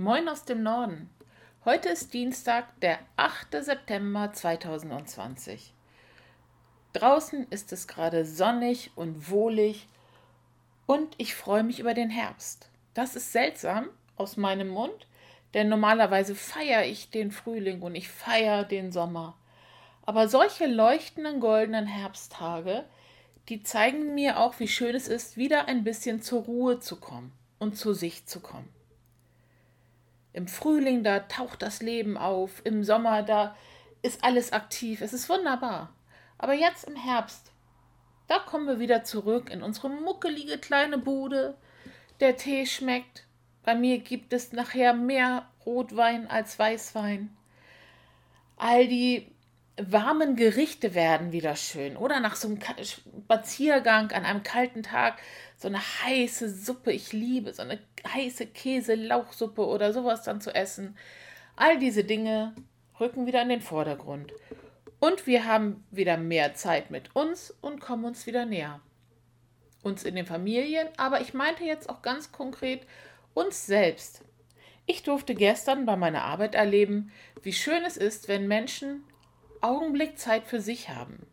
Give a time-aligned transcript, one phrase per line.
[0.00, 1.10] Moin aus dem Norden.
[1.64, 3.64] Heute ist Dienstag, der 8.
[3.64, 5.74] September 2020.
[6.92, 9.88] Draußen ist es gerade sonnig und wohlig
[10.86, 12.70] und ich freue mich über den Herbst.
[12.94, 15.08] Das ist seltsam aus meinem Mund,
[15.52, 19.36] denn normalerweise feiere ich den Frühling und ich feiere den Sommer.
[20.06, 22.84] Aber solche leuchtenden goldenen Herbsttage,
[23.48, 27.32] die zeigen mir auch, wie schön es ist, wieder ein bisschen zur Ruhe zu kommen
[27.58, 28.77] und zu sich zu kommen.
[30.38, 33.56] Im Frühling, da taucht das Leben auf, im Sommer, da
[34.02, 35.92] ist alles aktiv, es ist wunderbar.
[36.38, 37.50] Aber jetzt im Herbst,
[38.28, 41.58] da kommen wir wieder zurück in unsere muckelige kleine Bude.
[42.20, 43.26] Der Tee schmeckt.
[43.64, 47.36] Bei mir gibt es nachher mehr Rotwein als Weißwein.
[48.56, 49.34] All die
[49.78, 51.96] warmen Gerichte werden wieder schön.
[51.96, 55.18] Oder nach so einem Spaziergang an einem kalten Tag
[55.56, 56.92] so eine heiße Suppe.
[56.92, 60.96] Ich liebe so eine heiße Käse-Lauchsuppe oder sowas dann zu essen.
[61.56, 62.54] All diese Dinge
[63.00, 64.32] rücken wieder in den Vordergrund.
[65.00, 68.80] Und wir haben wieder mehr Zeit mit uns und kommen uns wieder näher.
[69.82, 72.84] Uns in den Familien, aber ich meinte jetzt auch ganz konkret
[73.32, 74.24] uns selbst.
[74.86, 77.12] Ich durfte gestern bei meiner Arbeit erleben,
[77.42, 79.04] wie schön es ist, wenn Menschen
[79.62, 81.26] Augenblick Zeit für sich haben.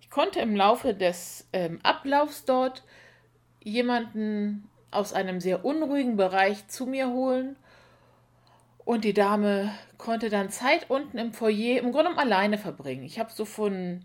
[0.00, 2.84] Ich konnte im Laufe des ähm, Ablaufs dort
[3.62, 7.56] jemanden aus einem sehr unruhigen Bereich zu mir holen
[8.84, 13.04] und die Dame konnte dann Zeit unten im Foyer im Grunde alleine verbringen.
[13.04, 14.04] Ich habe so von,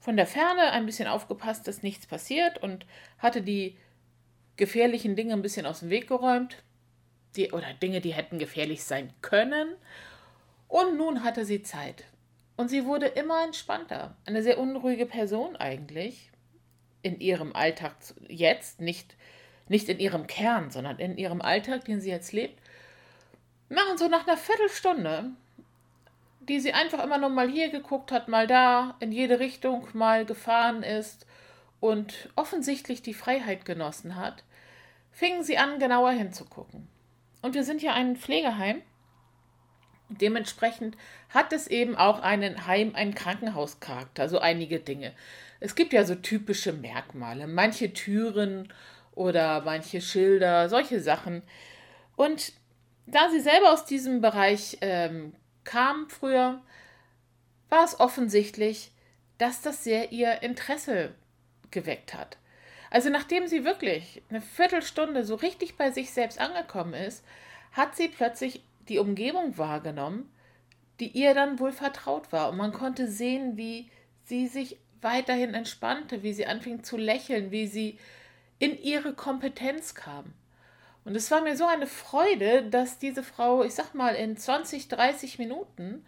[0.00, 2.86] von der Ferne ein bisschen aufgepasst, dass nichts passiert und
[3.18, 3.76] hatte die
[4.56, 6.62] gefährlichen Dinge ein bisschen aus dem Weg geräumt.
[7.36, 9.74] Die, oder Dinge, die hätten gefährlich sein können.
[10.68, 12.04] Und nun hatte sie Zeit.
[12.56, 14.16] Und sie wurde immer entspannter.
[14.26, 16.30] Eine sehr unruhige Person eigentlich.
[17.02, 17.96] In ihrem Alltag
[18.28, 19.16] jetzt, nicht,
[19.68, 22.58] nicht in ihrem Kern, sondern in ihrem Alltag, den sie jetzt lebt
[23.68, 25.30] machen so nach einer Viertelstunde,
[26.40, 30.24] die sie einfach immer nur mal hier geguckt hat, mal da, in jede Richtung mal
[30.24, 31.26] gefahren ist
[31.80, 34.44] und offensichtlich die Freiheit genossen hat,
[35.10, 36.88] fingen sie an, genauer hinzugucken.
[37.42, 38.82] Und wir sind ja ein Pflegeheim.
[40.08, 40.96] Dementsprechend
[41.30, 45.12] hat es eben auch einen Heim, einen Krankenhauscharakter, so einige Dinge.
[45.60, 48.72] Es gibt ja so typische Merkmale, manche Türen
[49.14, 51.42] oder manche Schilder, solche Sachen.
[52.16, 52.52] Und
[53.06, 55.34] da sie selber aus diesem Bereich ähm,
[55.64, 56.60] kam früher,
[57.70, 58.92] war es offensichtlich,
[59.38, 61.14] dass das sehr ihr Interesse
[61.70, 62.36] geweckt hat.
[62.90, 67.24] Also nachdem sie wirklich eine Viertelstunde so richtig bei sich selbst angekommen ist,
[67.72, 70.30] hat sie plötzlich die Umgebung wahrgenommen,
[71.00, 72.50] die ihr dann wohl vertraut war.
[72.50, 73.90] Und man konnte sehen, wie
[74.24, 77.98] sie sich weiterhin entspannte, wie sie anfing zu lächeln, wie sie
[78.58, 80.32] in ihre Kompetenz kam.
[81.04, 84.88] Und es war mir so eine Freude, dass diese Frau, ich sag mal, in 20,
[84.88, 86.06] 30 Minuten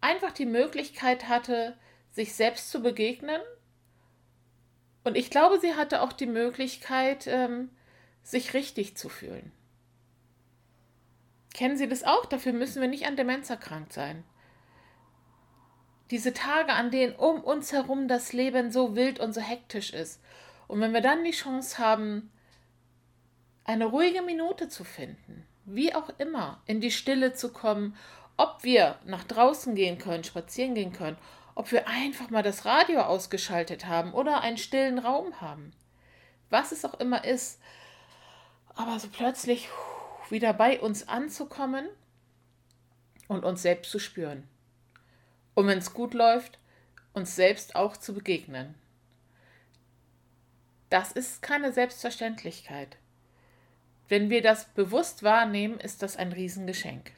[0.00, 1.76] einfach die Möglichkeit hatte,
[2.12, 3.40] sich selbst zu begegnen.
[5.02, 7.70] Und ich glaube, sie hatte auch die Möglichkeit, ähm,
[8.22, 9.50] sich richtig zu fühlen.
[11.58, 12.24] Kennen Sie das auch?
[12.24, 14.22] Dafür müssen wir nicht an Demenz erkrankt sein.
[16.12, 20.22] Diese Tage, an denen um uns herum das Leben so wild und so hektisch ist.
[20.68, 22.30] Und wenn wir dann die Chance haben,
[23.64, 27.96] eine ruhige Minute zu finden, wie auch immer, in die Stille zu kommen,
[28.36, 31.18] ob wir nach draußen gehen können, spazieren gehen können,
[31.56, 35.72] ob wir einfach mal das Radio ausgeschaltet haben oder einen stillen Raum haben.
[36.50, 37.60] Was es auch immer ist,
[38.76, 39.68] aber so plötzlich
[40.30, 41.88] wieder bei uns anzukommen
[43.28, 44.48] und uns selbst zu spüren.
[45.54, 46.58] Und wenn es gut läuft,
[47.12, 48.74] uns selbst auch zu begegnen.
[50.90, 52.96] Das ist keine Selbstverständlichkeit.
[54.08, 57.12] Wenn wir das bewusst wahrnehmen, ist das ein Riesengeschenk.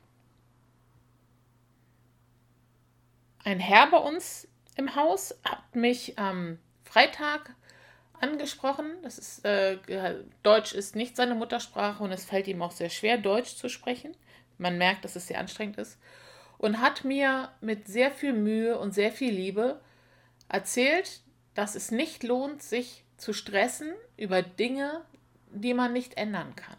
[3.45, 7.55] Ein Herr bei uns im Haus hat mich am Freitag
[8.23, 8.87] angesprochen.
[9.03, 9.79] Das ist, äh,
[10.43, 14.17] Deutsch ist nicht seine Muttersprache und es fällt ihm auch sehr schwer, Deutsch zu sprechen.
[14.59, 15.99] Man merkt, dass es sehr anstrengend ist.
[16.59, 19.81] Und hat mir mit sehr viel Mühe und sehr viel Liebe
[20.49, 21.21] erzählt,
[21.55, 25.03] dass es nicht lohnt, sich zu stressen über Dinge,
[25.51, 26.77] die man nicht ändern kann.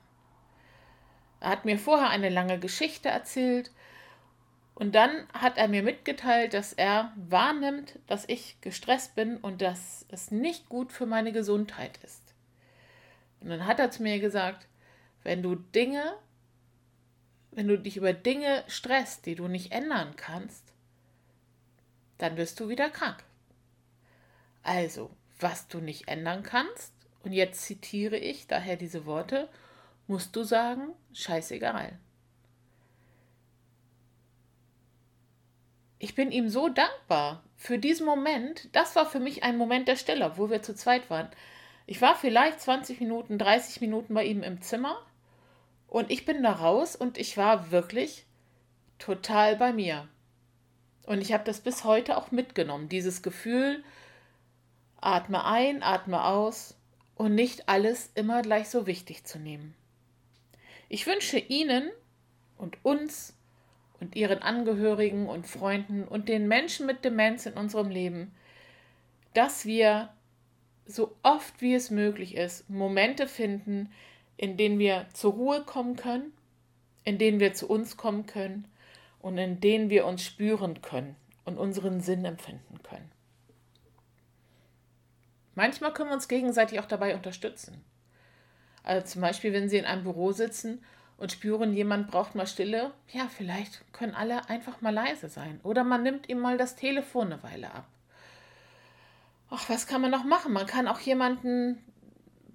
[1.40, 3.72] Er hat mir vorher eine lange Geschichte erzählt
[4.76, 10.06] und dann hat er mir mitgeteilt, dass er wahrnimmt, dass ich gestresst bin und dass
[10.10, 12.34] es nicht gut für meine Gesundheit ist.
[13.42, 14.68] Und dann hat er zu mir gesagt,
[15.24, 16.16] wenn du Dinge,
[17.52, 20.64] wenn du dich über Dinge stresst, die du nicht ändern kannst,
[22.18, 23.24] dann wirst du wieder krank.
[24.64, 25.10] Also,
[25.40, 29.50] was du nicht ändern kannst, und jetzt zitiere ich daher diese Worte,
[30.08, 32.00] musst du sagen, scheißegal.
[36.02, 38.70] Ich bin ihm so dankbar für diesen Moment.
[38.72, 41.30] Das war für mich ein Moment der Stille, wo wir zu zweit waren.
[41.86, 44.98] Ich war vielleicht 20 Minuten, 30 Minuten bei ihm im Zimmer
[45.88, 48.26] und ich bin da raus und ich war wirklich
[48.98, 50.08] total bei mir.
[51.06, 53.84] Und ich habe das bis heute auch mitgenommen, dieses Gefühl,
[55.02, 56.78] atme ein, atme aus
[57.14, 59.76] und nicht alles immer gleich so wichtig zu nehmen.
[60.90, 61.92] Ich wünsche Ihnen
[62.58, 63.36] und uns
[64.02, 68.34] und Ihren Angehörigen und Freunden und den Menschen mit Demenz in unserem Leben,
[69.34, 70.10] dass wir
[70.86, 73.92] so oft wie es möglich ist Momente finden,
[74.36, 76.34] in denen wir zur Ruhe kommen können,
[77.04, 78.68] in denen wir zu uns kommen können
[79.20, 81.16] und in denen wir uns spüren können
[81.46, 83.10] und unseren Sinn empfinden können.
[85.54, 87.84] Manchmal können wir uns gegenseitig auch dabei unterstützen.
[88.84, 90.84] Also zum Beispiel, wenn Sie in einem Büro sitzen
[91.22, 95.60] und spüren, jemand braucht mal Stille, ja, vielleicht können alle einfach mal leise sein.
[95.64, 97.88] Oder man nimmt ihm mal das Telefon eine Weile ab.
[99.50, 100.54] Ach, was kann man noch machen?
[100.54, 101.78] Man kann auch jemanden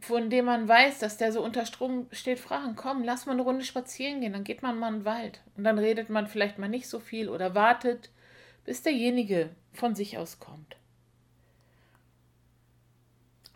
[0.00, 3.42] von dem man weiß, dass der so unter Strom steht, fragen, komm, lass mal eine
[3.42, 5.40] Runde spazieren gehen, dann geht man mal in den Wald.
[5.56, 8.10] Und dann redet man vielleicht mal nicht so viel oder wartet,
[8.64, 10.76] bis derjenige von sich aus kommt.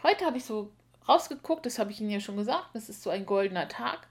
[0.03, 0.73] Heute habe ich so
[1.09, 4.09] rausgeguckt, das habe ich Ihnen ja schon gesagt, das ist so ein goldener Tag.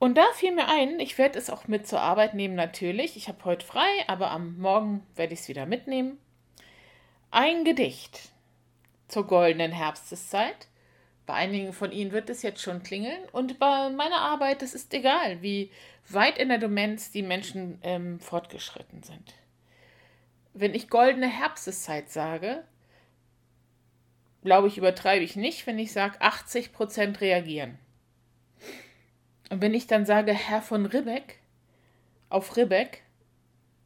[0.00, 3.18] Und da fiel mir ein, ich werde es auch mit zur Arbeit nehmen, natürlich.
[3.18, 6.18] Ich habe heute frei, aber am Morgen werde ich es wieder mitnehmen.
[7.30, 8.30] Ein Gedicht
[9.08, 10.68] zur goldenen Herbsteszeit
[11.26, 13.20] bei einigen von Ihnen wird es jetzt schon klingeln.
[13.32, 15.70] Und bei meiner Arbeit, das ist egal, wie
[16.08, 19.34] weit in der Demenz die Menschen ähm, fortgeschritten sind.
[20.54, 22.64] Wenn ich goldene Herbsteszeit sage,
[24.42, 27.78] glaube ich, übertreibe ich nicht, wenn ich sage, 80 Prozent reagieren.
[29.50, 31.40] Und wenn ich dann sage, Herr von Ribbeck,
[32.30, 33.02] auf Ribbeck,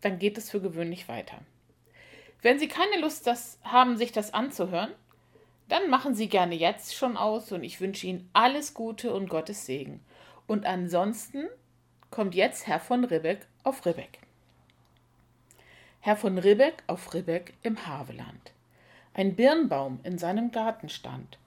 [0.02, 1.38] dann geht es für gewöhnlich weiter.
[2.43, 4.93] Wenn Sie keine Lust das haben, sich das anzuhören,
[5.69, 9.64] dann machen Sie gerne jetzt schon aus und ich wünsche Ihnen alles Gute und Gottes
[9.64, 10.05] Segen.
[10.46, 11.49] Und ansonsten
[12.10, 14.19] kommt jetzt Herr von Ribbeck auf Ribbeck.
[16.00, 18.52] Herr von Ribbeck auf Ribbeck im Haveland.
[19.14, 21.38] Ein Birnbaum in seinem Garten stand.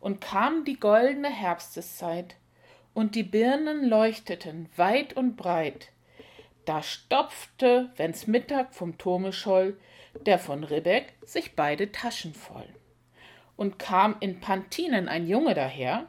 [0.00, 2.34] Und kam die goldene Herbsteszeit,
[2.94, 5.90] und die Birnen leuchteten weit und breit.
[6.64, 9.78] Da stopfte, wenn's Mittag vom Turme scholl,
[10.26, 12.68] der von Ribbeck sich beide Taschen voll
[13.60, 16.06] und kam in Pantinen ein Junge daher.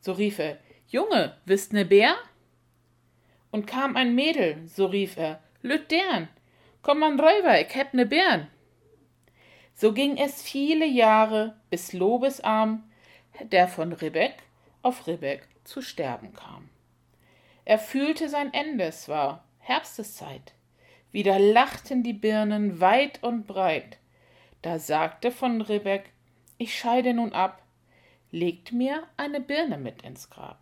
[0.00, 2.16] So rief er, Junge, wisst ne Bär?
[3.50, 6.28] Und kam ein Mädel, so rief er, Lüt dern,
[6.80, 8.46] komm man Räuber, ich heb ne Bären.
[9.74, 12.84] So ging es viele Jahre, bis Lobesarm,
[13.42, 14.36] der von Ribbeck
[14.82, 16.68] auf Ribbeck zu sterben kam.
[17.64, 20.54] Er fühlte sein Ende, es war Herbsteszeit.
[21.12, 23.98] Wieder lachten die Birnen weit und breit.
[24.62, 26.12] Da sagte von Ribbeck
[26.60, 27.62] ich scheide nun ab,
[28.32, 30.58] legt mir eine Birne mit ins Grab.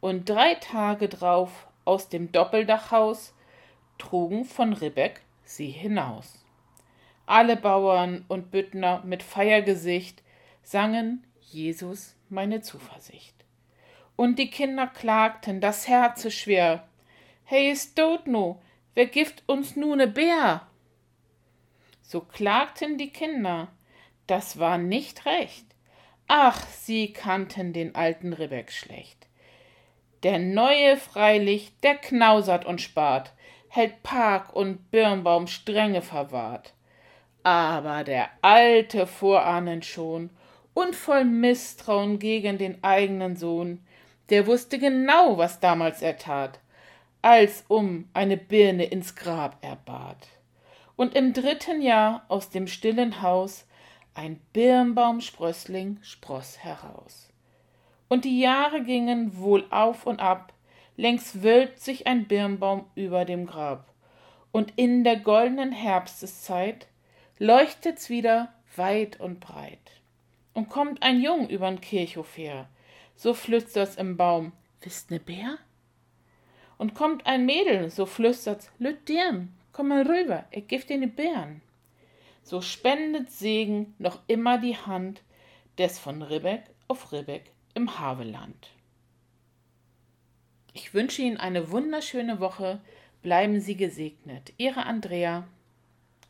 [0.00, 3.34] Und drei Tage drauf aus dem Doppeldachhaus
[3.98, 6.44] trugen von Ribbeck sie hinaus.
[7.26, 10.22] Alle Bauern und Büttner mit Feiergesicht
[10.62, 13.39] sangen Jesus meine Zuversicht.
[14.20, 16.86] Und die Kinder klagten, das Herze schwer.
[17.42, 18.60] Hey, ist tot nu,
[18.92, 20.68] wer gift uns nu ne Bär?
[22.02, 23.68] So klagten die Kinder,
[24.26, 25.64] das war nicht recht.
[26.28, 29.26] Ach, sie kannten den alten Ribbeck schlecht.
[30.22, 33.32] Der neue freilich, der knausert und spart,
[33.68, 36.74] hält Park und Birnbaum strenge verwahrt.
[37.42, 40.28] Aber der alte vorahnend schon
[40.74, 43.82] und voll Misstrauen gegen den eigenen Sohn,
[44.30, 46.60] der wusste genau, was damals er tat,
[47.22, 50.28] als um eine Birne ins Grab er bat.
[50.96, 53.66] Und im dritten Jahr aus dem stillen Haus
[54.14, 57.30] ein Birnbaumsprössling spross heraus.
[58.08, 60.52] Und die Jahre gingen wohl auf und ab,
[60.96, 63.86] längs wölbt sich ein Birnbaum über dem Grab.
[64.52, 66.88] Und in der goldenen Herbsteszeit
[67.38, 69.78] leuchtet's wieder weit und breit.
[70.52, 72.68] Und kommt ein Jung übern Kirchhof her,
[73.20, 75.58] so flüstert's im Baum, wisst ne Bär?
[76.78, 81.08] Und kommt ein Mädel, so flüstert's, lüt dirn, komm mal rüber, ich gif dir ne
[81.08, 81.60] Bären
[82.42, 85.22] so spendet Segen noch immer die Hand
[85.78, 88.70] des von Ribbeck auf Ribbeck im Haveland.
[90.72, 92.80] Ich wünsche Ihnen eine wunderschöne Woche.
[93.22, 94.52] Bleiben Sie gesegnet.
[94.56, 95.46] Ihre Andrea.